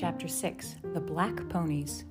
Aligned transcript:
Chapter 0.00 0.28
6 0.28 0.76
The 0.94 1.00
Black 1.00 1.46
Ponies. 1.50 2.04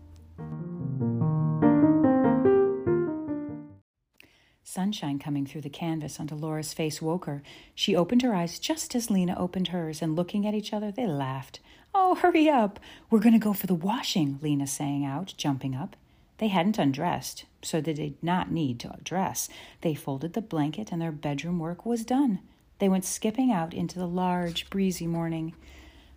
Sunshine 4.64 5.18
coming 5.18 5.48
through 5.48 5.62
the 5.62 5.72
canvas 5.72 6.20
onto 6.20 6.36
Laura's 6.36 6.72
face 6.72 7.02
woke 7.02 7.26
her. 7.26 7.42
She 7.74 7.96
opened 7.96 8.22
her 8.22 8.36
eyes 8.36 8.60
just 8.60 8.94
as 8.94 9.10
Lena 9.10 9.36
opened 9.40 9.70
hers, 9.70 10.04
and 10.04 10.16
looking 10.16 10.46
at 10.46 10.54
each 10.54 10.72
other, 10.72 10.92
they 10.92 11.08
laughed. 11.08 11.62
Oh, 11.96 12.14
hurry 12.14 12.48
up! 12.48 12.80
We're 13.10 13.22
going 13.22 13.34
to 13.34 13.40
go 13.40 13.54
for 13.54 13.66
the 13.66 13.74
washing, 13.74 14.38
Lena 14.40 14.68
sang 14.68 15.04
out, 15.04 15.34
jumping 15.36 15.74
up. 15.74 15.96
They 16.38 16.50
hadn't 16.50 16.78
undressed, 16.78 17.46
so 17.64 17.82
they 17.82 17.94
did 17.94 18.22
not 18.22 18.52
need 18.52 18.80
to 18.82 19.00
dress. 19.04 19.50
They 19.82 19.96
folded 19.96 20.34
the 20.34 20.42
blanket, 20.42 20.92
and 20.92 21.02
their 21.02 21.12
bedroom 21.12 21.58
work 21.58 21.88
was 21.88 22.06
done. 22.06 22.42
They 22.78 22.88
went 22.88 23.04
skipping 23.04 23.52
out 23.52 23.74
into 23.74 23.98
the 23.98 24.08
large, 24.08 24.70
breezy 24.70 25.08
morning. 25.08 25.56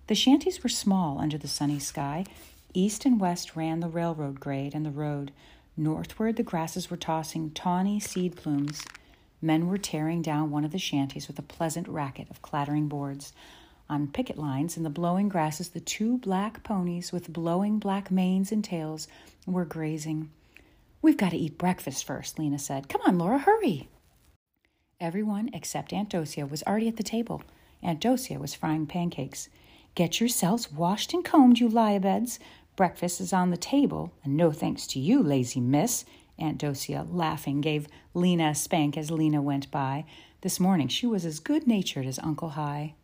The 0.09 0.15
shanties 0.15 0.63
were 0.63 0.69
small 0.69 1.19
under 1.19 1.39
the 1.39 1.49
sunny 1.49 1.79
sky. 1.79 2.25
East 2.75 3.05
and 3.05 3.21
west 3.21 3.55
ran 3.55 3.81
the 3.81 3.89
railroad 3.89 4.41
grade 4.41 4.75
and 4.75 4.85
the 4.85 4.91
road. 4.91 5.33
Northward, 5.77 6.37
the 6.37 6.43
grasses 6.43 6.91
were 6.91 6.97
tossing 6.97 7.51
tawny 7.51 8.01
seed 8.01 8.37
plumes. 8.37 8.85
Men 9.41 9.67
were 9.67 9.79
tearing 9.79 10.23
down 10.23 10.51
one 10.51 10.65
of 10.65 10.73
the 10.73 10.79
shanties 10.79 11.29
with 11.29 11.39
a 11.39 11.43
pleasant 11.43 11.89
racket 11.89 12.31
of 12.31 12.43
clattering 12.43 12.89
boards. 12.89 13.33
On 13.89 14.09
picket 14.09 14.39
lines 14.39 14.77
in 14.77 14.83
the 14.83 14.91
blowing 14.91 15.29
grasses, 15.29 15.71
the 15.71 15.81
two 15.81 16.19
black 16.19 16.63
ponies 16.63 17.13
with 17.13 17.33
blowing 17.33 17.79
black 17.79 18.11
manes 18.11 18.53
and 18.53 18.65
tails 18.65 19.09
were 19.47 19.65
grazing. 19.65 20.31
We've 21.03 21.17
got 21.17 21.31
to 21.31 21.37
eat 21.37 21.59
breakfast 21.59 22.05
first, 22.05 22.39
Lena 22.39 22.59
said. 22.59 22.89
Come 22.89 23.03
on, 23.07 23.19
Laura, 23.19 23.39
hurry. 23.39 23.89
Everyone 25.01 25.51
except 25.53 25.93
Aunt 25.93 26.09
Docia 26.09 26.47
was 26.47 26.63
already 26.63 26.89
at 26.89 26.97
the 26.97 27.03
table. 27.03 27.43
Aunt 27.83 28.01
Docia 28.01 28.39
was 28.39 28.55
frying 28.55 28.87
pancakes. 28.87 29.49
Get 29.95 30.21
yourselves 30.21 30.73
washed 30.73 31.13
and 31.13 31.25
combed, 31.25 31.61
you 31.61 31.69
lie 31.69 31.99
abeds. 31.99 32.39
Breakfast 32.77 33.21
is 33.21 33.33
on 33.33 33.51
the 33.51 33.59
table, 33.59 34.13
and 34.25 34.37
no 34.37 34.51
thanks 34.51 34.87
to 34.89 34.99
you, 34.99 35.23
lazy 35.23 35.61
miss. 35.61 36.07
Aunt 36.39 36.57
Docia, 36.57 37.07
laughing, 37.11 37.61
gave 37.61 37.89
Lena 38.15 38.49
a 38.49 38.55
spank 38.55 38.97
as 38.97 39.11
Lena 39.11 39.43
went 39.43 39.71
by. 39.71 40.07
This 40.41 40.59
morning 40.59 40.89
she 40.89 41.07
was 41.07 41.27
as 41.27 41.41
good 41.41 41.67
natured 41.67 42.07
as 42.07 42.19
Uncle 42.21 42.51
Hi. 42.51 42.95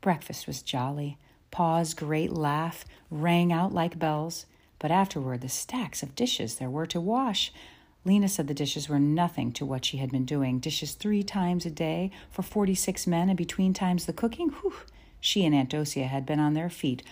Breakfast 0.00 0.46
was 0.46 0.62
jolly. 0.62 1.18
Pa's 1.50 1.92
great 1.92 2.30
laugh 2.30 2.84
rang 3.10 3.52
out 3.52 3.72
like 3.72 3.98
bells. 3.98 4.46
But 4.78 4.92
afterward, 4.92 5.40
the 5.40 5.48
stacks 5.48 6.04
of 6.04 6.14
dishes 6.14 6.54
there 6.54 6.70
were 6.70 6.86
to 6.86 7.00
wash. 7.00 7.52
Lena 8.04 8.28
said 8.28 8.46
the 8.46 8.54
dishes 8.54 8.88
were 8.88 9.00
nothing 9.00 9.50
to 9.52 9.66
what 9.66 9.84
she 9.84 9.96
had 9.96 10.12
been 10.12 10.24
doing. 10.24 10.60
Dishes 10.60 10.92
three 10.92 11.24
times 11.24 11.66
a 11.66 11.70
day 11.70 12.12
for 12.30 12.42
forty 12.42 12.76
six 12.76 13.08
men, 13.08 13.28
and 13.28 13.36
between 13.36 13.74
times 13.74 14.06
the 14.06 14.12
cooking, 14.12 14.50
whew, 14.50 14.74
she 15.20 15.44
and 15.44 15.54
Aunt 15.54 15.70
Docia 15.70 16.06
had 16.06 16.26
been 16.26 16.40
on 16.40 16.54
their 16.54 16.70
feet 16.70 17.02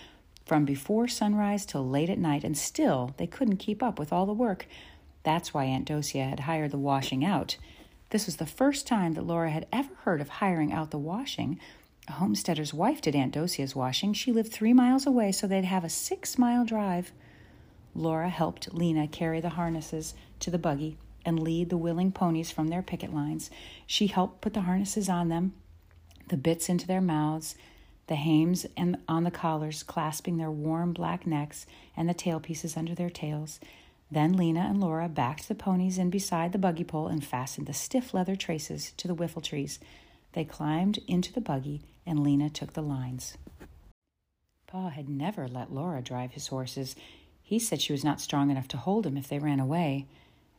from 0.45 0.63
before 0.65 1.07
sunrise 1.07 1.65
till 1.65 1.87
late 1.87 2.09
at 2.09 2.17
night, 2.17 2.43
and 2.43 2.57
still 2.57 3.13
they 3.17 3.27
couldn't 3.27 3.57
keep 3.57 3.83
up 3.83 3.99
with 3.99 4.13
all 4.13 4.25
the 4.25 4.33
work. 4.33 4.65
That's 5.23 5.53
why 5.53 5.65
Aunt 5.65 5.85
Docia 5.85 6.23
had 6.23 6.41
hired 6.41 6.71
the 6.71 6.77
washing 6.77 7.25
out. 7.25 7.57
This 8.11 8.25
was 8.25 8.37
the 8.37 8.45
first 8.45 8.87
time 8.87 9.15
that 9.15 9.27
Laura 9.27 9.51
had 9.51 9.67
ever 9.73 9.93
heard 10.03 10.21
of 10.21 10.29
hiring 10.29 10.71
out 10.71 10.91
the 10.91 10.97
washing. 10.97 11.59
A 12.07 12.13
homesteader's 12.13 12.73
wife 12.73 13.01
did 13.01 13.15
Aunt 13.15 13.33
Docia's 13.33 13.75
washing. 13.75 14.13
She 14.13 14.31
lived 14.31 14.53
three 14.53 14.71
miles 14.71 15.05
away, 15.05 15.33
so 15.33 15.45
they'd 15.45 15.65
have 15.65 15.83
a 15.83 15.89
six 15.89 16.37
mile 16.37 16.63
drive. 16.63 17.11
Laura 17.93 18.29
helped 18.29 18.73
Lena 18.73 19.07
carry 19.07 19.41
the 19.41 19.49
harnesses 19.49 20.13
to 20.39 20.49
the 20.49 20.57
buggy 20.57 20.97
and 21.25 21.41
lead 21.41 21.69
the 21.69 21.75
willing 21.75 22.13
ponies 22.13 22.51
from 22.51 22.69
their 22.69 22.81
picket 22.81 23.13
lines. 23.13 23.49
She 23.85 24.07
helped 24.07 24.39
put 24.39 24.53
the 24.53 24.61
harnesses 24.61 25.09
on 25.09 25.27
them, 25.27 25.53
the 26.29 26.37
bits 26.37 26.69
into 26.69 26.87
their 26.87 27.01
mouths, 27.01 27.55
the 28.07 28.15
hames 28.15 28.65
and 28.75 28.97
on 29.07 29.23
the 29.23 29.31
collars 29.31 29.83
clasping 29.83 30.37
their 30.37 30.51
warm 30.51 30.93
black 30.93 31.27
necks 31.27 31.65
and 31.95 32.09
the 32.09 32.13
tail 32.13 32.39
pieces 32.39 32.77
under 32.77 32.95
their 32.95 33.09
tails. 33.09 33.59
Then 34.09 34.33
Lena 34.33 34.61
and 34.61 34.79
Laura 34.79 35.09
backed 35.09 35.47
the 35.47 35.55
ponies 35.55 35.97
in 35.97 36.09
beside 36.09 36.53
the 36.53 36.57
buggy 36.57 36.85
pole 36.85 37.07
and 37.07 37.23
fastened 37.23 37.67
the 37.67 37.73
stiff 37.73 38.13
leather 38.13 38.35
traces 38.35 38.93
to 38.97 39.07
the 39.07 39.13
whiffle 39.13 39.41
trees. 39.41 39.79
They 40.33 40.45
climbed 40.45 40.99
into 41.07 41.33
the 41.33 41.41
buggy 41.41 41.81
and 42.05 42.23
Lena 42.23 42.49
took 42.49 42.73
the 42.73 42.81
lines. 42.81 43.37
Pa 44.65 44.89
had 44.89 45.09
never 45.09 45.47
let 45.47 45.73
Laura 45.73 46.01
drive 46.01 46.31
his 46.31 46.47
horses. 46.47 46.95
He 47.43 47.59
said 47.59 47.81
she 47.81 47.91
was 47.91 48.03
not 48.03 48.21
strong 48.21 48.49
enough 48.49 48.67
to 48.69 48.77
hold 48.77 49.05
him 49.05 49.17
if 49.17 49.27
they 49.27 49.39
ran 49.39 49.59
away. 49.59 50.05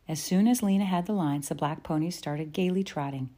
As 0.07 0.19
soon 0.19 0.47
as 0.47 0.63
Lena 0.63 0.85
had 0.85 1.05
the 1.05 1.13
lines, 1.13 1.49
the 1.49 1.55
black 1.55 1.83
ponies 1.83 2.15
started 2.15 2.53
gaily 2.53 2.83
trotting. 2.83 3.29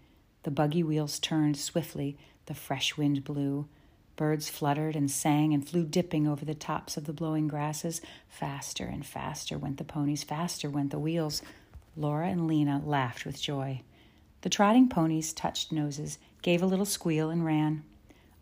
The 0.44 0.52
buggy 0.52 0.84
wheels 0.84 1.20
turned 1.20 1.58
swiftly, 1.58 2.18
the 2.46 2.54
fresh 2.54 2.98
wind 2.98 3.24
blew. 3.24 3.68
Birds 4.22 4.50
fluttered 4.52 4.96
and 4.96 5.10
sang 5.10 5.52
and 5.52 5.68
flew 5.68 5.84
dipping 5.84 6.28
over 6.28 6.46
the 6.46 6.54
tops 6.54 6.96
of 6.96 7.06
the 7.06 7.12
blowing 7.12 7.48
grasses. 7.48 8.02
Faster 8.28 8.86
and 8.86 9.04
faster 9.04 9.58
went 9.58 9.78
the 9.78 9.84
ponies, 9.84 10.24
faster 10.24 10.70
went 10.70 10.92
the 10.92 11.00
wheels. 11.00 11.42
Laura 11.98 12.28
and 12.28 12.48
Lena 12.48 12.84
laughed 12.86 13.26
with 13.26 13.42
joy. 13.42 13.82
The 14.42 14.50
trotting 14.52 14.90
ponies 14.90 15.34
touched 15.34 15.72
noses, 15.72 16.20
gave 16.44 16.62
a 16.62 16.68
little 16.68 16.86
squeal, 16.86 17.32
and 17.32 17.44
ran. 17.44 17.82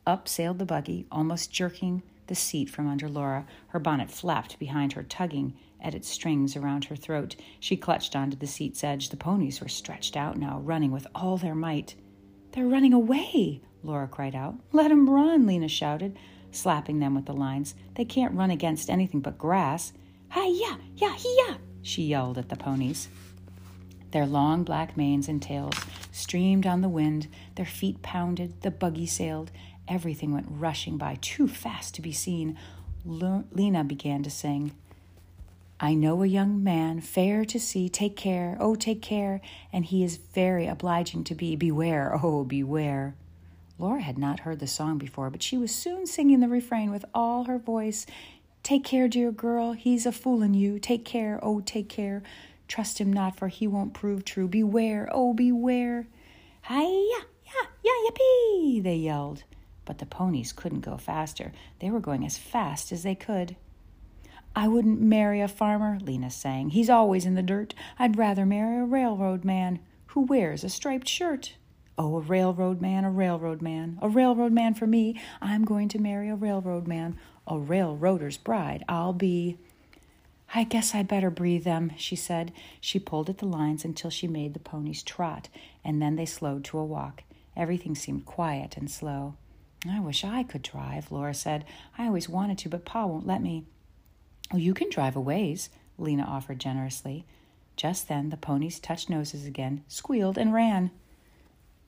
Up 0.06 0.28
sailed 0.28 0.60
the 0.60 0.66
buggy, 0.66 1.06
almost 1.14 1.50
jerking 1.50 2.04
the 2.28 2.36
seat 2.36 2.70
from 2.70 2.86
under 2.86 3.08
Laura. 3.08 3.48
Her 3.68 3.80
bonnet 3.80 4.12
flapped 4.12 4.60
behind 4.60 4.92
her, 4.92 5.04
tugging 5.04 5.54
at 5.80 5.96
its 5.96 6.10
strings 6.10 6.58
around 6.58 6.84
her 6.84 6.98
throat. 6.98 7.38
She 7.58 7.78
clutched 7.78 8.18
onto 8.18 8.36
the 8.36 8.48
seat's 8.48 8.84
edge. 8.84 9.12
The 9.12 9.16
ponies 9.16 9.62
were 9.62 9.70
stretched 9.70 10.18
out 10.18 10.36
now, 10.38 10.60
running 10.60 10.92
with 10.92 11.08
all 11.16 11.38
their 11.38 11.56
might. 11.56 11.96
They're 12.52 12.68
running 12.68 12.92
away, 12.92 13.62
Laura 13.84 14.08
cried 14.08 14.36
out. 14.36 14.56
Let 14.72 14.92
'em 14.92 15.10
run, 15.10 15.46
Lena 15.46 15.68
shouted, 15.68 16.18
slapping 16.52 17.00
them 17.00 17.16
with 17.16 17.26
the 17.26 17.34
lines. 17.34 17.76
They 17.96 18.06
can't 18.06 18.34
run 18.34 18.52
against 18.52 18.90
anything 18.90 19.22
but 19.22 19.38
grass. 19.38 19.94
Hi-ya, 20.30 20.78
ya, 20.96 21.10
hi-ya, 21.10 21.58
she 21.82 22.04
yelled 22.04 22.38
at 22.38 22.50
the 22.50 22.56
ponies. 22.56 23.10
Their 24.12 24.26
long 24.26 24.64
black 24.64 24.98
manes 24.98 25.28
and 25.28 25.42
tails 25.42 25.76
streamed 26.12 26.66
on 26.66 26.82
the 26.82 26.90
wind, 26.90 27.28
their 27.56 27.66
feet 27.66 28.02
pounded, 28.02 28.62
the 28.62 28.72
buggy 28.72 29.06
sailed. 29.06 29.52
Everything 29.88 30.34
went 30.34 30.48
rushing 30.50 30.98
by, 30.98 31.18
too 31.22 31.48
fast 31.48 31.96
to 31.96 32.02
be 32.02 32.12
seen. 32.12 32.58
Lena 33.06 33.84
began 33.84 34.24
to 34.24 34.30
sing. 34.30 34.72
I 35.80 35.94
know 35.94 36.22
a 36.22 36.28
young 36.28 36.62
man, 36.64 37.00
fair 37.00 37.46
to 37.46 37.60
see, 37.60 37.88
take 37.88 38.18
care, 38.18 38.58
oh, 38.60 38.76
take 38.76 39.02
care, 39.02 39.40
and 39.72 39.86
he 39.86 40.04
is 40.04 40.18
very 40.18 40.68
obliging 40.68 41.24
to 41.24 41.36
be. 41.36 41.56
Beware, 41.56 42.20
oh, 42.22 42.44
beware. 42.44 43.16
Laura 43.80 44.02
had 44.02 44.18
not 44.18 44.42
heard 44.42 44.60
the 44.60 44.68
song 44.68 44.98
before, 44.98 45.30
but 45.30 45.42
she 45.42 45.58
was 45.58 45.74
soon 45.74 46.06
singing 46.06 46.42
the 46.42 46.50
refrain 46.50 46.92
with 46.92 47.06
all 47.14 47.46
her 47.46 47.58
voice. 47.58 48.06
Take 48.62 48.84
care, 48.84 49.08
dear 49.08 49.32
girl, 49.32 49.72
he's 49.72 50.06
a 50.06 50.12
foolin' 50.12 50.54
you. 50.54 50.80
Take 50.80 51.06
care, 51.06 51.40
oh, 51.42 51.62
take 51.62 51.88
care. 51.88 52.22
Trust 52.68 53.00
him 53.00 53.12
not, 53.12 53.38
for 53.38 53.48
he 53.48 53.68
won't 53.68 53.94
prove 53.94 54.26
true. 54.26 54.50
Beware, 54.50 55.10
oh, 55.14 55.34
beware. 55.34 56.08
Hi-ya, 56.64 57.24
ya, 57.46 57.68
ya, 57.82 57.92
yippee, 58.06 58.84
they 58.84 58.96
yelled. 58.96 59.44
But 59.86 60.00
the 60.00 60.06
ponies 60.06 60.52
couldn't 60.52 60.82
go 60.82 60.98
faster. 60.98 61.54
They 61.80 61.90
were 61.90 62.02
going 62.02 62.26
as 62.26 62.38
fast 62.38 62.92
as 62.92 63.04
they 63.04 63.16
could. 63.16 63.56
I 64.56 64.68
wouldn't 64.68 65.00
marry 65.00 65.40
a 65.40 65.48
farmer, 65.48 66.00
Lena 66.02 66.30
sang. 66.30 66.72
He's 66.72 66.90
always 66.90 67.26
in 67.26 67.36
the 67.36 67.42
dirt. 67.42 67.74
I'd 67.98 68.18
rather 68.18 68.46
marry 68.46 68.82
a 68.82 68.86
railroad 68.86 69.46
man 69.46 69.80
who 70.08 70.22
wears 70.22 70.66
a 70.66 70.70
striped 70.70 71.08
shirt. 71.08 71.56
Oh, 72.02 72.16
a 72.16 72.22
railroad 72.22 72.80
man, 72.80 73.04
a 73.04 73.12
railroad 73.12 73.62
man, 73.62 74.00
a 74.02 74.08
railroad 74.08 74.54
man 74.54 74.74
for 74.74 74.88
me. 74.88 75.20
I'm 75.42 75.66
going 75.66 75.90
to 75.90 76.00
marry 76.00 76.30
a 76.30 76.36
railroad 76.36 76.88
man. 76.88 77.20
A 77.46 77.60
railroader's 77.60 78.38
bride 78.38 78.86
I'll 78.88 79.12
be. 79.12 79.58
I 80.56 80.64
guess 80.64 80.96
I'd 80.96 81.10
better 81.10 81.30
breathe 81.30 81.66
them, 81.66 81.92
she 81.98 82.16
said. 82.16 82.54
She 82.80 83.00
pulled 83.00 83.30
at 83.30 83.40
the 83.40 83.46
lines 83.46 83.84
until 83.84 84.10
she 84.10 84.30
made 84.30 84.54
the 84.54 84.62
ponies 84.62 85.04
trot, 85.04 85.50
and 85.84 86.02
then 86.02 86.16
they 86.16 86.26
slowed 86.26 86.64
to 86.66 86.78
a 86.78 86.86
walk. 86.86 87.24
Everything 87.58 87.96
seemed 87.96 88.26
quiet 88.26 88.78
and 88.78 88.90
slow. 88.90 89.36
I 89.86 90.00
wish 90.00 90.24
I 90.24 90.44
could 90.44 90.62
drive, 90.62 91.12
Laura 91.12 91.34
said. 91.34 91.66
I 91.98 92.06
always 92.06 92.30
wanted 92.30 92.58
to, 92.60 92.70
but 92.70 92.86
Pa 92.86 93.08
won't 93.08 93.28
let 93.28 93.42
me. 93.42 93.66
Oh, 94.54 94.58
you 94.58 94.74
can 94.74 94.90
drive 94.90 95.18
a 95.18 95.22
ways, 95.22 95.70
Lena 95.98 96.24
offered 96.24 96.60
generously. 96.60 97.26
Just 97.76 98.08
then 98.08 98.30
the 98.30 98.38
ponies 98.38 98.80
touched 98.80 99.10
noses 99.10 99.46
again, 99.46 99.84
squealed, 99.90 100.38
and 100.38 100.54
ran. 100.54 100.92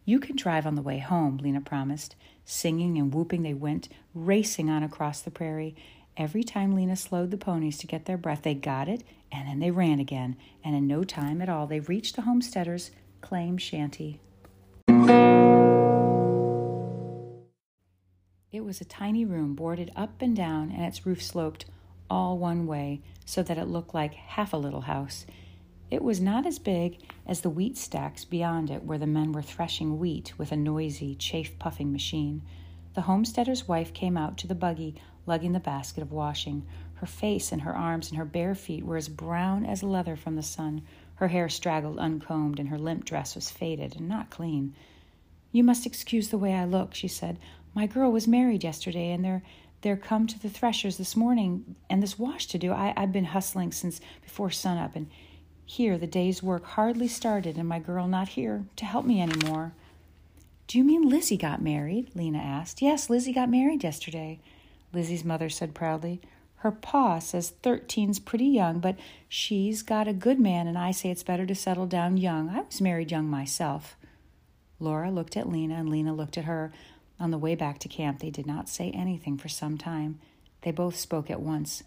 You 0.03 0.19
can 0.19 0.35
drive 0.35 0.65
on 0.65 0.75
the 0.75 0.81
way 0.81 0.97
home, 0.97 1.37
Lena 1.37 1.61
promised. 1.61 2.15
Singing 2.43 2.97
and 2.97 3.13
whooping, 3.13 3.43
they 3.43 3.53
went, 3.53 3.87
racing 4.13 4.69
on 4.69 4.83
across 4.83 5.21
the 5.21 5.31
prairie. 5.31 5.75
Every 6.17 6.43
time 6.43 6.73
Lena 6.73 6.95
slowed 6.95 7.31
the 7.31 7.37
ponies 7.37 7.77
to 7.77 7.87
get 7.87 8.05
their 8.05 8.17
breath, 8.17 8.41
they 8.41 8.55
got 8.55 8.89
it, 8.89 9.03
and 9.31 9.47
then 9.47 9.59
they 9.59 9.71
ran 9.71 9.99
again, 9.99 10.35
and 10.63 10.75
in 10.75 10.87
no 10.87 11.03
time 11.03 11.41
at 11.41 11.49
all 11.49 11.67
they 11.67 11.79
reached 11.79 12.15
the 12.15 12.23
homesteader's 12.23 12.91
claim 13.21 13.57
shanty. 13.57 14.19
It 18.51 18.65
was 18.65 18.81
a 18.81 18.85
tiny 18.85 19.23
room 19.23 19.55
boarded 19.55 19.91
up 19.95 20.21
and 20.21 20.35
down, 20.35 20.71
and 20.71 20.83
its 20.83 21.05
roof 21.05 21.23
sloped 21.23 21.65
all 22.09 22.37
one 22.37 22.67
way 22.67 23.01
so 23.25 23.41
that 23.43 23.57
it 23.57 23.67
looked 23.67 23.93
like 23.93 24.13
half 24.13 24.51
a 24.51 24.57
little 24.57 24.81
house. 24.81 25.25
It 25.91 26.01
was 26.01 26.21
not 26.21 26.45
as 26.45 26.57
big 26.57 26.99
as 27.27 27.41
the 27.41 27.49
wheat 27.49 27.77
stacks 27.77 28.23
beyond 28.23 28.71
it, 28.71 28.85
where 28.85 28.97
the 28.97 29.05
men 29.05 29.33
were 29.33 29.41
threshing 29.41 29.99
wheat 29.99 30.33
with 30.37 30.53
a 30.53 30.55
noisy, 30.55 31.15
chaff 31.15 31.51
puffing 31.59 31.91
machine. 31.91 32.43
The 32.93 33.01
homesteader's 33.01 33.67
wife 33.67 33.93
came 33.93 34.15
out 34.15 34.37
to 34.37 34.47
the 34.47 34.55
buggy, 34.55 34.95
lugging 35.25 35.51
the 35.51 35.59
basket 35.59 36.01
of 36.01 36.13
washing. 36.13 36.65
Her 36.95 37.05
face 37.05 37.51
and 37.51 37.63
her 37.63 37.75
arms 37.75 38.09
and 38.09 38.17
her 38.17 38.23
bare 38.23 38.55
feet 38.55 38.85
were 38.85 38.95
as 38.95 39.09
brown 39.09 39.65
as 39.65 39.83
leather 39.83 40.15
from 40.15 40.37
the 40.37 40.43
sun. 40.43 40.81
Her 41.15 41.27
hair 41.27 41.49
straggled 41.49 41.99
uncombed, 41.99 42.57
and 42.57 42.69
her 42.69 42.79
limp 42.79 43.03
dress 43.03 43.35
was 43.35 43.51
faded 43.51 43.97
and 43.97 44.07
not 44.07 44.29
clean. 44.29 44.73
You 45.51 45.65
must 45.65 45.85
excuse 45.85 46.29
the 46.29 46.37
way 46.37 46.53
I 46.53 46.63
look, 46.63 46.95
she 46.95 47.09
said. 47.09 47.37
My 47.73 47.85
girl 47.85 48.13
was 48.13 48.29
married 48.29 48.63
yesterday, 48.63 49.11
and 49.11 49.25
they're 49.25 49.43
they're 49.81 49.97
come 49.97 50.27
to 50.27 50.39
the 50.39 50.49
threshers 50.49 50.97
this 50.97 51.17
morning, 51.17 51.75
and 51.89 52.01
this 52.01 52.17
wash 52.17 52.45
to 52.47 52.57
do. 52.57 52.71
I, 52.71 52.93
I've 52.95 53.11
been 53.11 53.25
hustling 53.25 53.71
since 53.71 53.99
before 54.21 54.51
sunup, 54.51 54.95
and 54.95 55.09
here 55.65 55.97
the 55.97 56.07
day's 56.07 56.43
work 56.43 56.65
hardly 56.65 57.07
started, 57.07 57.57
and 57.57 57.67
my 57.67 57.79
girl 57.79 58.07
not 58.07 58.29
here 58.29 58.65
to 58.75 58.85
help 58.85 59.05
me 59.05 59.21
any 59.21 59.47
more. 59.47 59.73
Do 60.67 60.77
you 60.77 60.83
mean 60.83 61.09
Lizzie 61.09 61.37
got 61.37 61.61
married? 61.61 62.11
Lena 62.15 62.39
asked. 62.39 62.81
Yes, 62.81 63.09
Lizzie 63.09 63.33
got 63.33 63.49
married 63.49 63.83
yesterday, 63.83 64.39
Lizzie's 64.93 65.25
mother 65.25 65.49
said 65.49 65.73
proudly. 65.73 66.21
Her 66.57 66.71
pa 66.71 67.19
says 67.19 67.49
thirteen's 67.63 68.19
pretty 68.19 68.45
young, 68.45 68.79
but 68.79 68.95
she's 69.27 69.81
got 69.81 70.07
a 70.07 70.13
good 70.13 70.39
man, 70.39 70.67
and 70.67 70.77
I 70.77 70.91
say 70.91 71.09
it's 71.09 71.23
better 71.23 71.45
to 71.45 71.55
settle 71.55 71.87
down 71.87 72.17
young. 72.17 72.49
I 72.49 72.61
was 72.61 72.81
married 72.81 73.11
young 73.11 73.27
myself. 73.27 73.95
Laura 74.79 75.09
looked 75.09 75.35
at 75.35 75.49
Lena, 75.49 75.75
and 75.75 75.89
Lena 75.89 76.13
looked 76.13 76.37
at 76.37 76.45
her. 76.45 76.71
On 77.19 77.31
the 77.31 77.37
way 77.37 77.55
back 77.55 77.79
to 77.79 77.87
camp, 77.87 78.19
they 78.19 78.29
did 78.29 78.45
not 78.45 78.69
say 78.69 78.91
anything 78.91 79.37
for 79.37 79.49
some 79.49 79.77
time. 79.77 80.19
They 80.61 80.71
both 80.71 80.95
spoke 80.95 81.31
at 81.31 81.41
once. 81.41 81.83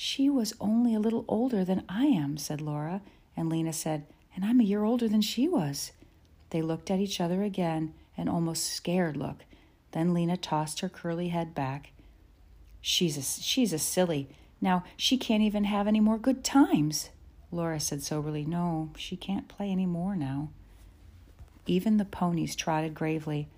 She 0.00 0.30
was 0.30 0.54
only 0.60 0.94
a 0.94 1.00
little 1.00 1.24
older 1.26 1.64
than 1.64 1.82
I 1.88 2.04
am, 2.04 2.36
said 2.36 2.60
Laura, 2.60 3.02
and 3.36 3.48
Lena 3.48 3.72
said, 3.72 4.06
And 4.32 4.44
I'm 4.44 4.60
a 4.60 4.62
year 4.62 4.84
older 4.84 5.08
than 5.08 5.22
she 5.22 5.48
was. 5.48 5.90
They 6.50 6.62
looked 6.62 6.88
at 6.88 7.00
each 7.00 7.20
other 7.20 7.42
again, 7.42 7.94
an 8.16 8.28
almost 8.28 8.72
scared 8.72 9.16
look. 9.16 9.38
Then 9.90 10.14
Lena 10.14 10.36
tossed 10.36 10.78
her 10.78 10.88
curly 10.88 11.30
head 11.30 11.52
back. 11.52 11.90
She's 12.80 13.18
a, 13.18 13.42
she's 13.42 13.72
a 13.72 13.78
silly. 13.80 14.28
Now 14.60 14.84
she 14.96 15.18
can't 15.18 15.42
even 15.42 15.64
have 15.64 15.88
any 15.88 15.98
more 15.98 16.16
good 16.16 16.44
times. 16.44 17.10
Laura 17.50 17.80
said 17.80 18.04
soberly, 18.04 18.44
No, 18.44 18.90
she 18.96 19.16
can't 19.16 19.48
play 19.48 19.68
any 19.68 19.84
more 19.84 20.14
now. 20.14 20.50
Even 21.66 21.96
the 21.96 22.04
ponies 22.04 22.54
trotted 22.54 22.94
gravely. 22.94 23.48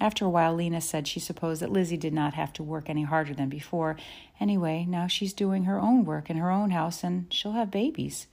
After 0.00 0.24
a 0.24 0.30
while, 0.30 0.54
Lena 0.54 0.80
said 0.80 1.06
she 1.06 1.20
supposed 1.20 1.60
that 1.60 1.70
Lizzie 1.70 1.98
did 1.98 2.14
not 2.14 2.32
have 2.32 2.54
to 2.54 2.62
work 2.62 2.88
any 2.88 3.02
harder 3.02 3.34
than 3.34 3.50
before. 3.50 3.96
Anyway, 4.40 4.86
now 4.88 5.06
she's 5.06 5.34
doing 5.34 5.64
her 5.64 5.78
own 5.78 6.06
work 6.06 6.30
in 6.30 6.38
her 6.38 6.50
own 6.50 6.70
house 6.70 7.04
and 7.04 7.26
she'll 7.32 7.52
have 7.52 7.70
babies. 7.70 8.26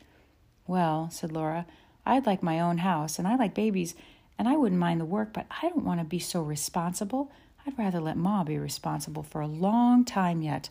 Well, 0.65 1.09
said 1.11 1.31
Laura, 1.31 1.65
I'd 2.05 2.25
like 2.25 2.41
my 2.41 2.59
own 2.61 2.77
house 2.79 3.19
and 3.19 3.27
I 3.27 3.35
like 3.35 3.53
babies 3.53 3.95
and 4.39 4.47
I 4.47 4.55
wouldn't 4.55 4.79
mind 4.79 5.01
the 5.01 5.05
work, 5.05 5.33
but 5.33 5.45
I 5.61 5.67
don't 5.67 5.83
want 5.83 5.99
to 5.99 6.05
be 6.05 6.19
so 6.19 6.41
responsible. 6.41 7.31
I'd 7.65 7.77
rather 7.77 7.99
let 7.99 8.15
Ma 8.15 8.45
be 8.45 8.57
responsible 8.57 9.23
for 9.23 9.41
a 9.41 9.47
long 9.47 10.05
time 10.05 10.41
yet. 10.41 10.69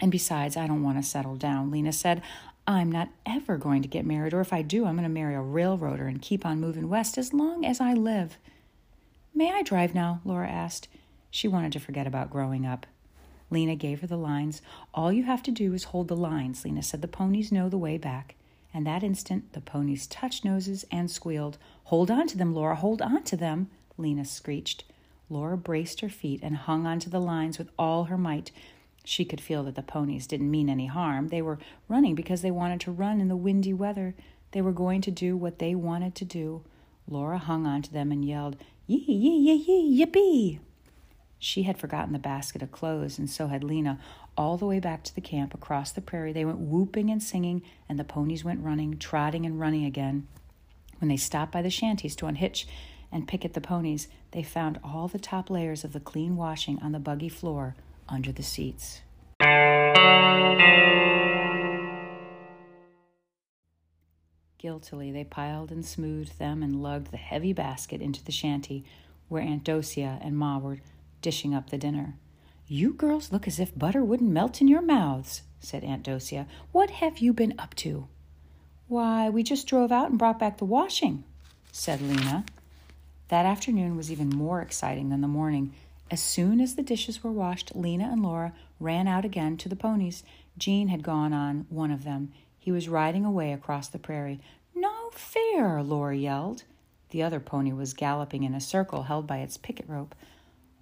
And 0.00 0.10
besides, 0.10 0.56
I 0.56 0.66
don't 0.66 0.82
want 0.82 0.98
to 0.98 1.08
settle 1.08 1.36
down. 1.36 1.70
Lena 1.70 1.92
said, 1.92 2.22
I'm 2.66 2.90
not 2.90 3.08
ever 3.24 3.56
going 3.56 3.82
to 3.82 3.88
get 3.88 4.04
married, 4.04 4.34
or 4.34 4.40
if 4.40 4.52
I 4.52 4.62
do, 4.62 4.84
I'm 4.84 4.96
going 4.96 5.04
to 5.04 5.08
marry 5.08 5.36
a 5.36 5.40
railroader 5.40 6.08
and 6.08 6.20
keep 6.20 6.44
on 6.44 6.60
moving 6.60 6.88
west 6.88 7.16
as 7.16 7.32
long 7.32 7.64
as 7.64 7.80
I 7.80 7.92
live. 7.92 8.36
May 9.36 9.52
I 9.52 9.60
drive 9.60 9.94
now? 9.94 10.22
Laura 10.24 10.48
asked. 10.48 10.88
She 11.30 11.46
wanted 11.46 11.70
to 11.72 11.78
forget 11.78 12.06
about 12.06 12.30
growing 12.30 12.64
up. 12.64 12.86
Lena 13.50 13.76
gave 13.76 14.00
her 14.00 14.06
the 14.06 14.16
lines. 14.16 14.62
All 14.94 15.12
you 15.12 15.24
have 15.24 15.42
to 15.42 15.50
do 15.50 15.74
is 15.74 15.84
hold 15.84 16.08
the 16.08 16.16
lines, 16.16 16.64
Lena 16.64 16.82
said. 16.82 17.02
The 17.02 17.06
ponies 17.06 17.52
know 17.52 17.68
the 17.68 17.76
way 17.76 17.98
back. 17.98 18.34
And 18.72 18.86
that 18.86 19.02
instant, 19.02 19.52
the 19.52 19.60
ponies 19.60 20.06
touched 20.06 20.42
noses 20.42 20.86
and 20.90 21.10
squealed. 21.10 21.58
Hold 21.84 22.10
on 22.10 22.26
to 22.28 22.38
them, 22.38 22.54
Laura, 22.54 22.76
hold 22.76 23.02
on 23.02 23.24
to 23.24 23.36
them, 23.36 23.68
Lena 23.98 24.24
screeched. 24.24 24.84
Laura 25.28 25.58
braced 25.58 26.00
her 26.00 26.08
feet 26.08 26.40
and 26.42 26.56
hung 26.56 26.86
onto 26.86 27.10
the 27.10 27.20
lines 27.20 27.58
with 27.58 27.68
all 27.78 28.04
her 28.04 28.16
might. 28.16 28.52
She 29.04 29.26
could 29.26 29.42
feel 29.42 29.64
that 29.64 29.74
the 29.74 29.82
ponies 29.82 30.26
didn't 30.26 30.50
mean 30.50 30.70
any 30.70 30.86
harm. 30.86 31.28
They 31.28 31.42
were 31.42 31.58
running 31.90 32.14
because 32.14 32.40
they 32.40 32.50
wanted 32.50 32.80
to 32.80 32.90
run 32.90 33.20
in 33.20 33.28
the 33.28 33.36
windy 33.36 33.74
weather. 33.74 34.14
They 34.52 34.62
were 34.62 34.72
going 34.72 35.02
to 35.02 35.10
do 35.10 35.36
what 35.36 35.58
they 35.58 35.74
wanted 35.74 36.14
to 36.14 36.24
do. 36.24 36.62
Laura 37.06 37.36
hung 37.36 37.66
on 37.66 37.82
to 37.82 37.92
them 37.92 38.10
and 38.10 38.24
yelled, 38.24 38.56
Yee, 38.88 39.04
yee, 39.06 39.38
yee, 39.38 39.64
yee, 39.66 40.04
yippee! 40.04 40.60
She 41.38 41.64
had 41.64 41.76
forgotten 41.76 42.12
the 42.12 42.18
basket 42.18 42.62
of 42.62 42.70
clothes, 42.70 43.18
and 43.18 43.28
so 43.28 43.48
had 43.48 43.64
Lena. 43.64 43.98
All 44.36 44.56
the 44.56 44.66
way 44.66 44.78
back 44.78 45.02
to 45.04 45.14
the 45.14 45.20
camp 45.20 45.54
across 45.54 45.90
the 45.90 46.00
prairie, 46.00 46.32
they 46.32 46.44
went 46.44 46.58
whooping 46.58 47.10
and 47.10 47.22
singing, 47.22 47.62
and 47.88 47.98
the 47.98 48.04
ponies 48.04 48.44
went 48.44 48.62
running, 48.62 48.98
trotting 48.98 49.44
and 49.44 49.58
running 49.58 49.84
again. 49.84 50.28
When 50.98 51.08
they 51.08 51.16
stopped 51.16 51.52
by 51.52 51.62
the 51.62 51.70
shanties 51.70 52.14
to 52.16 52.26
unhitch 52.26 52.66
and 53.10 53.28
picket 53.28 53.54
the 53.54 53.60
ponies, 53.60 54.08
they 54.30 54.42
found 54.42 54.78
all 54.84 55.08
the 55.08 55.18
top 55.18 55.50
layers 55.50 55.84
of 55.84 55.92
the 55.92 56.00
clean 56.00 56.36
washing 56.36 56.78
on 56.80 56.92
the 56.92 56.98
buggy 56.98 57.28
floor 57.28 57.74
under 58.08 58.30
the 58.30 58.42
seats. 58.42 59.00
Guiltily, 64.66 65.12
they 65.12 65.22
piled 65.22 65.70
and 65.70 65.86
smoothed 65.86 66.40
them 66.40 66.60
and 66.60 66.82
lugged 66.82 67.12
the 67.12 67.18
heavy 67.18 67.52
basket 67.52 68.02
into 68.02 68.24
the 68.24 68.32
shanty 68.32 68.84
where 69.28 69.40
Aunt 69.40 69.62
Docia 69.62 70.18
and 70.20 70.36
Ma 70.36 70.58
were 70.58 70.78
dishing 71.22 71.54
up 71.54 71.70
the 71.70 71.78
dinner. 71.78 72.16
You 72.66 72.92
girls 72.92 73.30
look 73.30 73.46
as 73.46 73.60
if 73.60 73.78
butter 73.78 74.02
wouldn't 74.02 74.28
melt 74.28 74.60
in 74.60 74.66
your 74.66 74.82
mouths, 74.82 75.42
said 75.60 75.84
Aunt 75.84 76.02
Docia. 76.02 76.48
What 76.72 76.90
have 76.90 77.18
you 77.18 77.32
been 77.32 77.54
up 77.60 77.76
to? 77.76 78.08
Why, 78.88 79.28
we 79.30 79.44
just 79.44 79.68
drove 79.68 79.92
out 79.92 80.10
and 80.10 80.18
brought 80.18 80.40
back 80.40 80.58
the 80.58 80.64
washing, 80.64 81.22
said 81.70 82.02
Lena. 82.02 82.44
That 83.28 83.46
afternoon 83.46 83.96
was 83.96 84.10
even 84.10 84.30
more 84.30 84.62
exciting 84.62 85.10
than 85.10 85.20
the 85.20 85.28
morning. 85.28 85.74
As 86.10 86.20
soon 86.20 86.60
as 86.60 86.74
the 86.74 86.82
dishes 86.82 87.22
were 87.22 87.30
washed, 87.30 87.76
Lena 87.76 88.08
and 88.10 88.20
Laura 88.20 88.52
ran 88.80 89.06
out 89.06 89.24
again 89.24 89.58
to 89.58 89.68
the 89.68 89.76
ponies. 89.76 90.24
Jean 90.58 90.88
had 90.88 91.04
gone 91.04 91.32
on 91.32 91.66
one 91.68 91.92
of 91.92 92.02
them. 92.02 92.32
He 92.66 92.72
was 92.72 92.88
riding 92.88 93.24
away 93.24 93.52
across 93.52 93.86
the 93.86 93.96
prairie. 94.00 94.40
No 94.74 95.10
fair, 95.12 95.84
Laura 95.84 96.16
yelled. 96.16 96.64
The 97.10 97.22
other 97.22 97.38
pony 97.38 97.72
was 97.72 97.94
galloping 97.94 98.42
in 98.42 98.56
a 98.56 98.60
circle 98.60 99.04
held 99.04 99.24
by 99.24 99.38
its 99.38 99.56
picket 99.56 99.88
rope. 99.88 100.16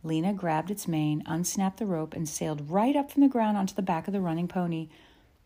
Lena 0.03 0.33
grabbed 0.33 0.71
its 0.71 0.89
mane, 0.89 1.23
unsnapped 1.27 1.77
the 1.77 1.85
rope, 1.85 2.15
and 2.15 2.27
sailed 2.27 2.71
right 2.71 2.97
up 2.97 3.11
from 3.11 3.21
the 3.21 3.29
ground 3.29 3.59
onto 3.59 3.75
the 3.75 3.83
back 3.83 4.07
of 4.07 4.15
the 4.15 4.23
running 4.23 4.49
pony. 4.49 4.89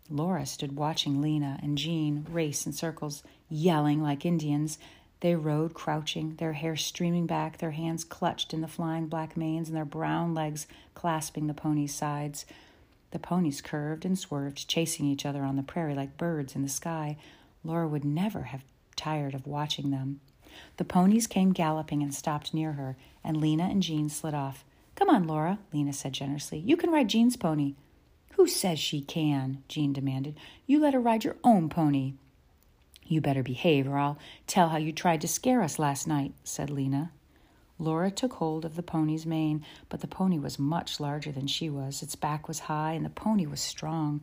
Laura 0.09 0.47
stood 0.47 0.77
watching 0.77 1.21
Lena 1.21 1.59
and 1.61 1.77
Jean 1.77 2.25
race 2.31 2.67
in 2.67 2.73
circles, 2.73 3.25
yelling 3.49 4.01
like 4.01 4.25
Indians. 4.25 4.79
They 5.19 5.35
rode 5.35 5.75
crouching, 5.75 6.37
their 6.37 6.53
hair 6.53 6.77
streaming 6.77 7.27
back, 7.27 7.59
their 7.59 7.73
hands 7.73 8.05
clutched 8.05 8.55
in 8.55 8.61
the 8.61 8.69
flying 8.69 9.09
black 9.09 9.37
manes, 9.37 9.67
and 9.67 9.77
their 9.77 9.85
brown 9.85 10.35
legs 10.35 10.69
clasping 10.95 11.49
the 11.49 11.53
pony's 11.53 11.97
sides. 11.97 12.47
The 13.11 13.19
ponies 13.19 13.61
curved 13.61 14.05
and 14.05 14.19
swerved, 14.19 14.69
chasing 14.69 15.07
each 15.07 15.25
other 15.25 15.43
on 15.43 15.57
the 15.57 15.63
prairie 15.63 15.95
like 15.95 16.19
birds 16.19 16.55
in 16.55 16.63
the 16.63 16.69
sky. 16.69 17.17
Laura 17.65 17.89
would 17.89 18.05
never 18.05 18.43
have 18.45 18.65
tired 18.97 19.35
of 19.35 19.47
watching 19.47 19.91
them. 19.91 20.21
The 20.77 20.85
ponies 20.85 21.27
came 21.27 21.53
galloping 21.53 22.03
and 22.03 22.15
stopped 22.15 22.53
near 22.53 22.73
her, 22.73 22.97
and 23.25 23.37
Lena 23.37 23.65
and 23.65 23.83
Jean 23.83 24.09
slid 24.09 24.35
off. 24.35 24.65
Come 24.95 25.09
on, 25.09 25.27
Laura, 25.27 25.59
Lena 25.73 25.93
said 25.93 26.13
generously. 26.13 26.59
You 26.59 26.77
can 26.77 26.91
ride 26.91 27.09
Jean's 27.09 27.37
pony. 27.37 27.75
Who 28.33 28.47
says 28.47 28.79
she 28.79 29.01
can? 29.01 29.63
Jean 29.69 29.93
demanded. 29.93 30.37
You 30.67 30.81
let 30.81 30.95
her 30.95 31.01
ride 31.01 31.25
your 31.25 31.37
own 31.45 31.69
pony. 31.69 32.15
You 33.07 33.21
better 33.21 33.43
behave, 33.43 33.89
or 33.89 33.99
I'll 33.99 34.19
tell 34.47 34.69
how 34.69 34.77
you 34.77 34.93
tried 34.93 35.21
to 35.23 35.29
scare 35.29 35.63
us 35.63 35.79
last 35.79 36.07
night, 36.07 36.35
said 36.45 36.69
Lena. 36.69 37.13
Laura 37.79 38.11
took 38.11 38.35
hold 38.35 38.65
of 38.65 38.75
the 38.75 38.83
pony's 38.83 39.25
mane, 39.25 39.65
but 39.89 40.01
the 40.01 40.07
pony 40.09 40.39
was 40.39 40.59
much 40.59 40.99
larger 40.99 41.31
than 41.31 41.47
she 41.47 41.71
was. 41.71 42.03
Its 42.03 42.17
back 42.17 42.49
was 42.49 42.61
high, 42.61 42.93
and 42.93 43.05
the 43.05 43.11
pony 43.11 43.47
was 43.47 43.61
strong. 43.61 44.21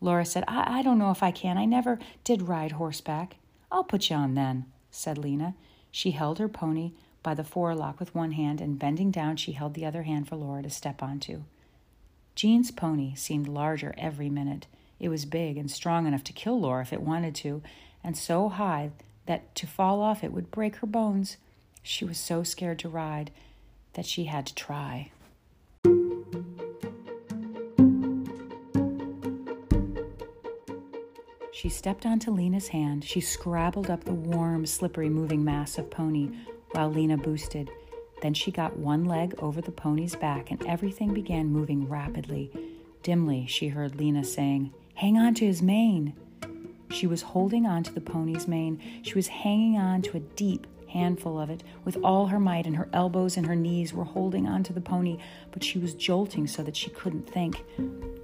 Laura 0.00 0.24
said, 0.24 0.44
I, 0.46 0.78
I 0.78 0.82
don't 0.82 0.98
know 0.98 1.10
if 1.10 1.22
I 1.22 1.30
can. 1.30 1.58
I 1.58 1.64
never 1.64 1.98
did 2.24 2.42
ride 2.42 2.72
horseback. 2.72 3.36
I'll 3.70 3.84
put 3.84 4.10
you 4.10 4.16
on 4.16 4.34
then, 4.34 4.66
said 4.90 5.18
Lena. 5.18 5.54
She 5.90 6.12
held 6.12 6.38
her 6.38 6.48
pony 6.48 6.92
by 7.22 7.34
the 7.34 7.44
forelock 7.44 8.00
with 8.00 8.14
one 8.14 8.32
hand, 8.32 8.60
and 8.60 8.78
bending 8.78 9.10
down, 9.10 9.36
she 9.36 9.52
held 9.52 9.74
the 9.74 9.86
other 9.86 10.02
hand 10.02 10.28
for 10.28 10.36
Laura 10.36 10.62
to 10.62 10.70
step 10.70 11.02
onto. 11.02 11.42
Jean's 12.34 12.70
pony 12.70 13.14
seemed 13.14 13.46
larger 13.46 13.94
every 13.98 14.28
minute. 14.28 14.66
It 14.98 15.08
was 15.08 15.24
big 15.24 15.56
and 15.56 15.70
strong 15.70 16.06
enough 16.06 16.24
to 16.24 16.32
kill 16.32 16.60
Laura 16.60 16.82
if 16.82 16.92
it 16.92 17.02
wanted 17.02 17.34
to, 17.36 17.62
and 18.02 18.16
so 18.16 18.48
high 18.48 18.90
that 19.26 19.54
to 19.56 19.66
fall 19.66 20.00
off 20.00 20.24
it 20.24 20.32
would 20.32 20.50
break 20.50 20.76
her 20.76 20.86
bones. 20.86 21.36
She 21.82 22.04
was 22.04 22.18
so 22.18 22.42
scared 22.42 22.78
to 22.80 22.88
ride 22.88 23.30
that 23.94 24.06
she 24.06 24.24
had 24.24 24.46
to 24.46 24.54
try. 24.54 25.10
She 31.52 31.68
stepped 31.68 32.06
onto 32.06 32.30
Lena's 32.30 32.68
hand. 32.68 33.04
She 33.04 33.20
scrabbled 33.20 33.88
up 33.88 34.02
the 34.04 34.12
warm, 34.12 34.66
slippery, 34.66 35.08
moving 35.08 35.44
mass 35.44 35.78
of 35.78 35.90
pony 35.90 36.30
while 36.72 36.90
Lena 36.90 37.16
boosted. 37.16 37.70
Then 38.20 38.34
she 38.34 38.50
got 38.50 38.78
one 38.78 39.04
leg 39.04 39.34
over 39.38 39.60
the 39.60 39.70
pony's 39.70 40.16
back 40.16 40.50
and 40.50 40.64
everything 40.66 41.12
began 41.12 41.46
moving 41.46 41.88
rapidly. 41.88 42.50
Dimly, 43.02 43.46
she 43.46 43.68
heard 43.68 43.96
Lena 43.96 44.24
saying, 44.24 44.72
Hang 44.94 45.18
on 45.18 45.34
to 45.34 45.46
his 45.46 45.62
mane. 45.62 46.14
She 46.90 47.06
was 47.06 47.22
holding 47.22 47.66
on 47.66 47.82
to 47.84 47.92
the 47.92 48.00
pony's 48.00 48.48
mane. 48.48 48.80
She 49.02 49.14
was 49.14 49.28
hanging 49.28 49.76
on 49.78 50.02
to 50.02 50.16
a 50.16 50.20
deep, 50.20 50.66
handful 50.92 51.40
of 51.40 51.50
it, 51.50 51.62
with 51.84 51.96
all 52.04 52.26
her 52.26 52.38
might, 52.38 52.66
and 52.66 52.76
her 52.76 52.88
elbows 52.92 53.36
and 53.36 53.46
her 53.46 53.56
knees 53.56 53.92
were 53.92 54.04
holding 54.04 54.46
onto 54.46 54.72
the 54.72 54.80
pony, 54.80 55.18
but 55.50 55.64
she 55.64 55.78
was 55.78 55.94
jolting 55.94 56.46
so 56.46 56.62
that 56.62 56.76
she 56.76 56.90
couldn't 56.90 57.28
think. 57.28 57.64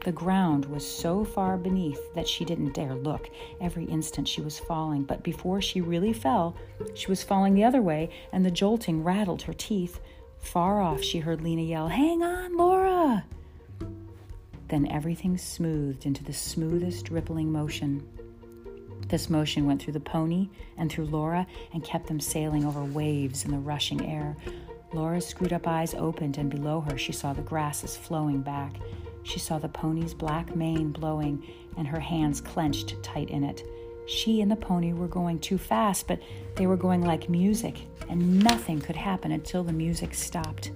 The 0.04 0.12
ground 0.12 0.66
was 0.66 0.86
so 0.86 1.24
far 1.24 1.56
beneath 1.56 2.14
that 2.14 2.28
she 2.28 2.44
didn't 2.44 2.74
dare 2.74 2.94
look. 2.94 3.28
Every 3.60 3.84
instant 3.84 4.28
she 4.28 4.40
was 4.40 4.58
falling, 4.58 5.04
but 5.04 5.22
before 5.22 5.60
she 5.60 5.80
really 5.80 6.12
fell, 6.12 6.56
she 6.94 7.08
was 7.08 7.22
falling 7.22 7.54
the 7.54 7.64
other 7.64 7.82
way, 7.82 8.10
and 8.32 8.44
the 8.44 8.50
jolting 8.50 9.02
rattled 9.02 9.42
her 9.42 9.54
teeth. 9.54 10.00
Far 10.38 10.80
off, 10.80 11.02
she 11.02 11.18
heard 11.18 11.42
Lena 11.42 11.62
yell, 11.62 11.88
Hang 11.88 12.22
on, 12.22 12.56
Laura! 12.56 13.24
Then 14.68 14.86
everything 14.90 15.38
smoothed 15.38 16.04
into 16.04 16.22
the 16.22 16.32
smoothest 16.32 17.08
rippling 17.08 17.50
motion. 17.50 18.06
This 19.08 19.30
motion 19.30 19.66
went 19.66 19.82
through 19.82 19.94
the 19.94 20.00
pony 20.00 20.48
and 20.76 20.90
through 20.90 21.06
Laura 21.06 21.46
and 21.72 21.82
kept 21.82 22.06
them 22.06 22.20
sailing 22.20 22.64
over 22.64 22.84
waves 22.84 23.44
in 23.44 23.50
the 23.50 23.58
rushing 23.58 24.04
air. 24.06 24.36
Laura's 24.92 25.26
screwed 25.26 25.52
up 25.52 25.66
eyes 25.66 25.94
opened, 25.94 26.38
and 26.38 26.50
below 26.50 26.80
her 26.80 26.96
she 26.96 27.12
saw 27.12 27.32
the 27.32 27.42
grasses 27.42 27.96
flowing 27.96 28.40
back. 28.40 28.74
She 29.22 29.38
saw 29.38 29.58
the 29.58 29.68
pony's 29.68 30.14
black 30.14 30.54
mane 30.56 30.92
blowing, 30.92 31.42
and 31.76 31.86
her 31.86 32.00
hands 32.00 32.40
clenched 32.40 33.02
tight 33.02 33.30
in 33.30 33.44
it. 33.44 33.62
She 34.06 34.40
and 34.40 34.50
the 34.50 34.56
pony 34.56 34.94
were 34.94 35.08
going 35.08 35.38
too 35.38 35.58
fast, 35.58 36.06
but 36.06 36.20
they 36.54 36.66
were 36.66 36.78
going 36.78 37.02
like 37.02 37.28
music, 37.28 37.76
and 38.08 38.42
nothing 38.42 38.80
could 38.80 38.96
happen 38.96 39.32
until 39.32 39.62
the 39.62 39.72
music 39.72 40.14
stopped. 40.14 40.70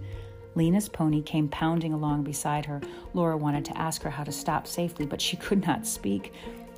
Lena's 0.54 0.88
pony 0.90 1.22
came 1.22 1.48
pounding 1.48 1.94
along 1.94 2.24
beside 2.24 2.66
her. 2.66 2.82
Laura 3.14 3.38
wanted 3.38 3.64
to 3.64 3.78
ask 3.78 4.02
her 4.02 4.10
how 4.10 4.24
to 4.24 4.32
stop 4.32 4.66
safely, 4.66 5.06
but 5.06 5.20
she 5.20 5.38
could 5.38 5.66
not 5.66 5.86
speak. 5.86 6.34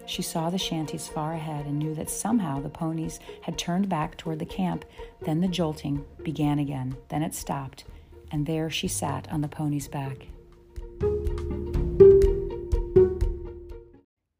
She 0.07 0.23
saw 0.23 0.51
the 0.51 0.59
shanties 0.59 1.09
far 1.09 1.33
ahead 1.33 1.67
and 1.67 1.79
knew 1.79 1.95
that 1.95 2.11
somehow 2.11 2.61
the 2.61 2.69
ponies 2.69 3.21
had 3.43 3.57
turned 3.57 3.89
back 3.89 4.17
toward 4.17 4.39
the 4.39 4.47
camp. 4.47 4.85
Then 5.23 5.41
the 5.41 5.49
jolting 5.49 6.05
began 6.23 6.59
again. 6.59 6.97
Then 7.09 7.23
it 7.23 7.35
stopped, 7.35 7.85
and 8.31 8.47
there 8.47 8.71
she 8.71 8.89
sat 8.89 9.31
on 9.33 9.41
the 9.41 9.49
pony's 9.49 9.89
back. 9.89 10.27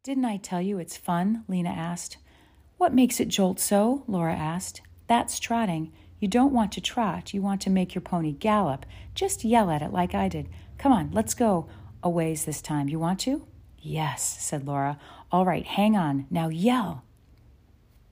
Didn't 0.03 0.25
I 0.25 0.37
tell 0.37 0.61
you 0.61 0.77
it's 0.77 0.97
fun? 0.97 1.43
Lena 1.47 1.69
asked. 1.69 2.17
What 2.77 2.93
makes 2.93 3.19
it 3.19 3.27
jolt 3.27 3.59
so? 3.59 4.03
Laura 4.07 4.35
asked. 4.35 4.81
That's 5.07 5.39
trotting. 5.39 5.91
You 6.19 6.27
don't 6.27 6.53
want 6.53 6.71
to 6.73 6.81
trot, 6.81 7.33
you 7.33 7.41
want 7.41 7.61
to 7.61 7.69
make 7.69 7.93
your 7.93 8.01
pony 8.01 8.31
gallop. 8.31 8.85
Just 9.13 9.43
yell 9.43 9.69
at 9.69 9.81
it 9.81 9.91
like 9.91 10.15
I 10.15 10.27
did. 10.27 10.49
Come 10.77 10.91
on, 10.91 11.11
let's 11.11 11.33
go. 11.33 11.67
A 12.03 12.09
ways 12.09 12.45
this 12.45 12.61
time. 12.61 12.87
You 12.87 12.99
want 12.99 13.19
to? 13.21 13.45
Yes, 13.79 14.37
said 14.41 14.65
Laura. 14.65 14.97
All 15.31 15.45
right, 15.45 15.65
hang 15.65 15.95
on. 15.95 16.27
Now 16.29 16.49
yell. 16.49 17.03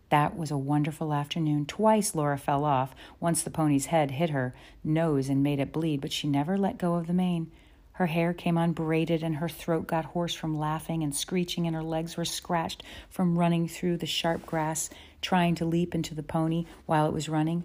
That 0.10 0.38
was 0.38 0.51
a 0.51 0.58
wonderful 0.58 1.13
afternoon. 1.13 1.65
Twice 1.65 2.13
Laura 2.13 2.38
fell 2.38 2.65
off. 2.65 2.93
Once 3.20 3.41
the 3.41 3.50
pony's 3.50 3.88
head 3.88 4.12
hit 4.12 4.29
her 4.29 4.53
nose 4.84 5.29
and 5.29 5.41
made 5.41 5.60
it 5.60 5.74
bleed, 5.74 6.01
but 6.01 6.12
she 6.12 6.27
never 6.27 6.58
let 6.58 6.77
go 6.77 6.96
of 6.96 7.08
the 7.08 7.13
mane. 7.13 7.51
Her 7.93 8.08
hair 8.08 8.34
came 8.34 8.58
unbraided 8.58 9.24
and 9.24 9.36
her 9.36 9.50
throat 9.50 9.88
got 9.88 10.05
hoarse 10.05 10.34
from 10.34 10.58
laughing 10.58 11.03
and 11.03 11.15
screeching, 11.15 11.67
and 11.67 11.75
her 11.75 11.84
legs 11.84 12.17
were 12.17 12.25
scratched 12.25 12.84
from 13.10 13.38
running 13.38 13.67
through 13.67 13.98
the 13.98 14.05
sharp 14.08 14.46
grass, 14.46 14.89
trying 15.22 15.55
to 15.55 15.65
leap 15.65 15.93
into 15.93 16.15
the 16.15 16.24
pony 16.24 16.65
while 16.86 17.05
it 17.08 17.13
was 17.13 17.29
running. 17.29 17.63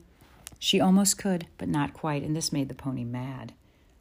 She 0.58 0.80
almost 0.80 1.18
could, 1.18 1.46
but 1.56 1.68
not 1.68 1.94
quite, 1.94 2.22
and 2.22 2.36
this 2.36 2.52
made 2.52 2.68
the 2.68 2.74
pony 2.74 3.04
mad. 3.04 3.52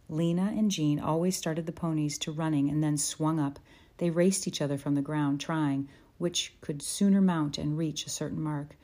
Lena 0.09 0.53
and 0.55 0.71
Jean 0.71 0.99
always 0.99 1.35
started 1.37 1.65
the 1.65 1.71
ponies 1.71 2.17
to 2.19 2.31
running 2.31 2.69
and 2.69 2.83
then 2.83 2.97
swung 2.97 3.39
up, 3.39 3.59
they 3.97 4.09
raced 4.09 4.47
each 4.47 4.61
other 4.61 4.77
from 4.77 4.95
the 4.95 5.01
ground, 5.01 5.39
trying 5.39 5.87
which 6.17 6.53
could 6.61 6.81
sooner 6.81 7.21
mount 7.21 7.57
and 7.57 7.77
reach 7.77 8.05
a 8.05 8.09
certain 8.09 8.41
mark. 8.41 8.75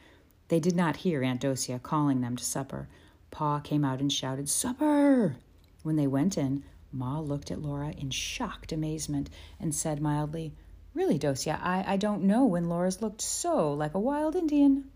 They 0.50 0.60
did 0.60 0.75
not 0.75 0.98
hear 0.98 1.24
Aunt 1.24 1.41
Docia 1.41 1.79
calling 1.79 2.22
them 2.22 2.36
to 2.36 2.43
supper. 2.43 2.88
Pa 3.32 3.60
came 3.60 3.84
out 3.84 4.01
and 4.01 4.12
shouted, 4.12 4.50
Supper! 4.50 5.38
When 5.82 5.96
they 5.96 6.08
went 6.08 6.38
in, 6.38 6.63
Ma 6.91 7.20
looked 7.20 7.50
at 7.50 7.62
Laura 7.62 7.91
in 7.98 8.12
shocked 8.12 8.72
amazement 8.72 9.29
and 9.60 9.74
said 9.74 10.01
mildly, 10.01 10.53
Really, 10.93 11.17
Docia, 11.17 11.60
I, 11.63 11.84
I 11.93 11.98
don't 11.98 12.24
know 12.24 12.46
when 12.46 12.70
Laura's 12.70 13.01
looked 13.01 13.22
so 13.22 13.74
like 13.74 13.96
a 13.96 14.00
wild 14.00 14.36
Indian. 14.36 14.91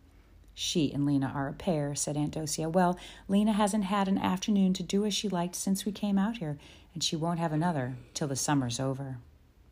She 0.54 0.92
and 0.92 1.06
Lena 1.06 1.32
are 1.34 1.48
a 1.48 1.54
pair, 1.54 1.96
said 1.96 2.16
Aunt 2.16 2.34
Docia. 2.34 2.70
Well, 2.70 3.00
Lena 3.28 3.54
hasn't 3.54 3.86
had 3.86 4.08
an 4.08 4.20
afternoon 4.20 4.74
to 4.74 4.84
do 4.84 5.06
as 5.06 5.14
she 5.16 5.28
liked 5.28 5.56
since 5.56 5.86
we 5.86 5.92
came 5.92 6.20
out 6.20 6.38
here, 6.38 6.60
and 6.94 7.04
she 7.04 7.16
won't 7.16 7.40
have 7.40 7.54
another 7.54 7.96
till 8.14 8.28
the 8.28 8.36
summer's 8.36 8.80
over. 8.80 9.18